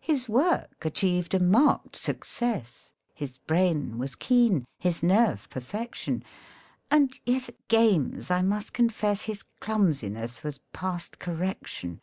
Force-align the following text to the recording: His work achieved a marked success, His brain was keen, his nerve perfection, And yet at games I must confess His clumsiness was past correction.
His 0.00 0.28
work 0.28 0.84
achieved 0.84 1.32
a 1.32 1.38
marked 1.38 1.94
success, 1.94 2.92
His 3.14 3.38
brain 3.38 3.98
was 3.98 4.16
keen, 4.16 4.64
his 4.80 5.00
nerve 5.00 5.48
perfection, 5.48 6.24
And 6.90 7.14
yet 7.24 7.48
at 7.50 7.68
games 7.68 8.32
I 8.32 8.42
must 8.42 8.72
confess 8.74 9.22
His 9.22 9.44
clumsiness 9.60 10.42
was 10.42 10.58
past 10.72 11.20
correction. 11.20 12.00